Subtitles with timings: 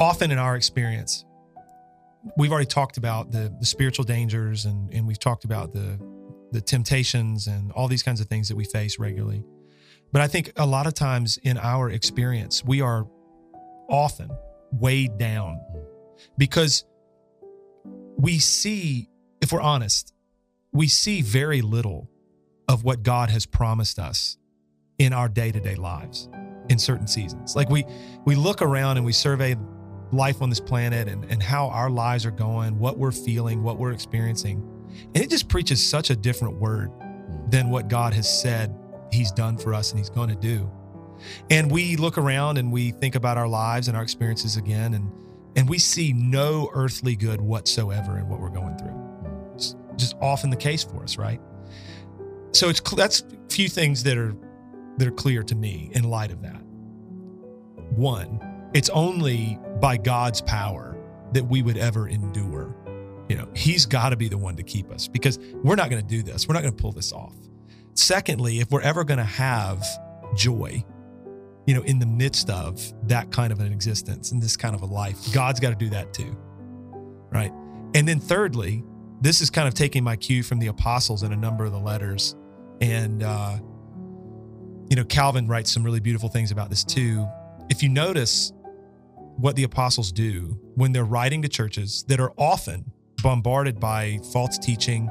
[0.00, 1.24] often in our experience,
[2.36, 5.98] we've already talked about the the spiritual dangers and and we've talked about the
[6.52, 9.44] the temptations and all these kinds of things that we face regularly.
[10.12, 13.06] But I think a lot of times in our experience, we are
[13.88, 14.30] often
[14.72, 15.60] weighed down
[16.36, 16.84] because
[18.16, 19.08] we see,
[19.40, 20.12] if we're honest,
[20.72, 22.10] we see very little
[22.68, 24.36] of what God has promised us
[24.98, 26.28] in our day-to-day lives
[26.68, 27.54] in certain seasons.
[27.54, 27.84] Like we
[28.24, 29.56] we look around and we survey
[30.12, 33.78] life on this planet and, and how our lives are going, what we're feeling, what
[33.78, 34.62] we're experiencing.
[35.14, 37.50] And it just preaches such a different word hmm.
[37.50, 38.76] than what God has said
[39.12, 40.70] he's done for us and he's going to do.
[41.50, 45.10] And we look around and we think about our lives and our experiences again and
[45.56, 48.90] and we see no earthly good whatsoever in what we're going through.
[48.90, 49.54] Hmm.
[49.54, 51.40] It's just often the case for us, right?
[52.52, 54.36] So it's that's a few things that are
[54.98, 56.62] that are clear to me in light of that.
[57.90, 58.40] One,
[58.74, 60.96] it's only by God's power
[61.32, 62.76] that we would ever endure.
[63.28, 66.02] You know, He's got to be the one to keep us because we're not going
[66.02, 66.48] to do this.
[66.48, 67.36] We're not going to pull this off.
[67.94, 69.84] Secondly, if we're ever going to have
[70.34, 70.84] joy,
[71.66, 74.82] you know, in the midst of that kind of an existence and this kind of
[74.82, 76.36] a life, God's got to do that too.
[77.30, 77.52] Right.
[77.94, 78.82] And then thirdly,
[79.20, 81.78] this is kind of taking my cue from the apostles in a number of the
[81.78, 82.34] letters.
[82.80, 83.58] And, uh,
[84.88, 87.28] you know, Calvin writes some really beautiful things about this too.
[87.68, 88.52] If you notice
[89.40, 92.84] what the apostles do when they're writing to churches that are often
[93.22, 95.08] bombarded by false teaching,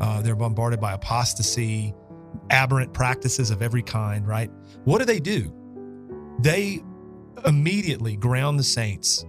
[0.00, 1.94] uh, they're bombarded by apostasy,
[2.50, 4.50] aberrant practices of every kind, right?
[4.84, 5.54] What do they do?
[6.40, 6.82] They
[7.46, 9.26] immediately ground the saints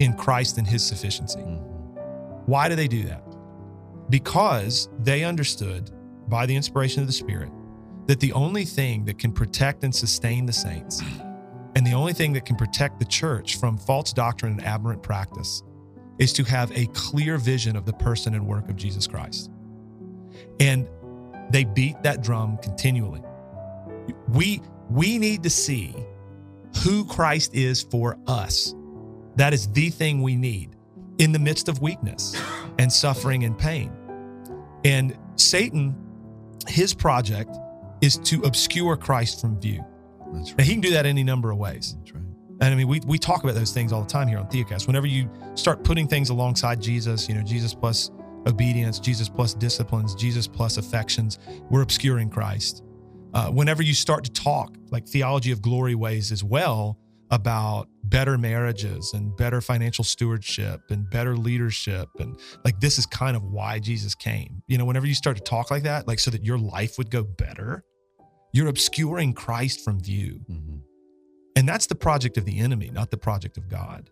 [0.00, 1.40] in Christ and his sufficiency.
[1.40, 3.22] Why do they do that?
[4.10, 5.90] Because they understood
[6.28, 7.50] by the inspiration of the Spirit
[8.06, 11.02] that the only thing that can protect and sustain the saints
[11.78, 15.62] and the only thing that can protect the church from false doctrine and aberrant practice
[16.18, 19.48] is to have a clear vision of the person and work of Jesus Christ.
[20.58, 20.88] And
[21.50, 23.22] they beat that drum continually.
[24.26, 24.60] We
[24.90, 25.94] we need to see
[26.82, 28.74] who Christ is for us.
[29.36, 30.74] That is the thing we need
[31.18, 32.36] in the midst of weakness
[32.80, 33.92] and suffering and pain.
[34.84, 35.94] And Satan,
[36.66, 37.56] his project
[38.00, 39.84] is to obscure Christ from view.
[40.32, 40.58] That's right.
[40.58, 41.96] Now, he can do that any number of ways.
[41.98, 42.24] That's right.
[42.60, 44.86] And I mean, we, we talk about those things all the time here on Theocast.
[44.86, 48.10] Whenever you start putting things alongside Jesus, you know, Jesus plus
[48.46, 51.38] obedience, Jesus plus disciplines, Jesus plus affections,
[51.70, 52.82] we're obscuring Christ.
[53.34, 56.98] Uh, whenever you start to talk like theology of glory ways as well
[57.30, 63.36] about better marriages and better financial stewardship and better leadership and like this is kind
[63.36, 64.62] of why Jesus came.
[64.66, 67.10] You know, whenever you start to talk like that, like so that your life would
[67.10, 67.84] go better,
[68.52, 70.40] you're obscuring Christ from view.
[70.50, 70.80] Mhm.
[71.56, 74.10] And that's the project of the enemy, not the project of God.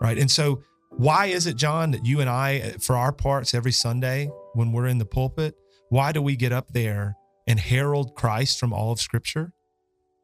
[0.00, 0.18] Right.
[0.18, 4.30] And so, why is it, Jon, that you and I, for our parts, every Sunday
[4.54, 5.56] when we're in the pulpit,
[5.88, 9.52] why do we get up there and herald Christ from all of Scripture?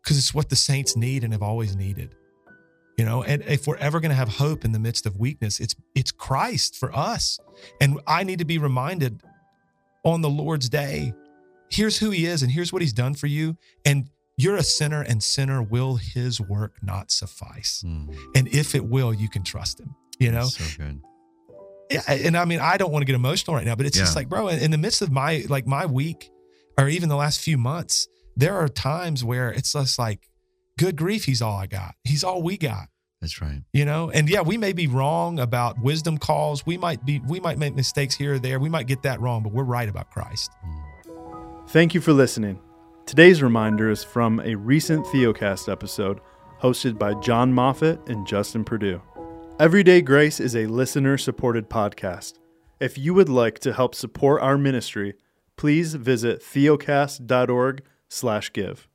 [0.03, 2.15] Because it's what the saints need and have always needed.
[2.97, 5.59] You know, and if we're ever going to have hope in the midst of weakness,
[5.59, 7.39] it's it's Christ for us.
[7.81, 9.23] And I need to be reminded
[10.05, 11.15] on the Lord's day,
[11.71, 13.57] here's who he is and here's what he's done for you.
[13.85, 17.83] And you're a sinner, and sinner will his work not suffice.
[17.87, 18.15] Mm.
[18.35, 19.95] And if it will, you can trust him.
[20.19, 21.01] You know, So good.
[21.91, 24.15] yeah, and I mean, I don't want to get emotional right now, but it's just
[24.17, 26.31] like, bro, in the midst of my like my week,
[26.79, 30.29] or even the last few months, there are times where it's just like,
[30.79, 31.95] good grief, he's all I got.
[32.05, 32.89] He's all we got.
[33.21, 33.63] That's right.
[33.75, 36.65] You know, and yeah, we may be wrong about wisdom calls.
[36.65, 38.59] We might be, we might make mistakes here or there.
[38.59, 40.51] We might get that wrong, but we're right about Christ.
[41.71, 42.59] Thank you for listening.
[43.07, 46.21] Today's reminder is from a recent Theocast episode
[46.61, 49.01] hosted by Jon Moffitt and Justin Perdue.
[49.61, 52.41] Everyday Grace is a listener supported podcast.
[52.81, 55.15] If you would like to help support our ministry,
[55.57, 58.89] please visit theocast.org/give.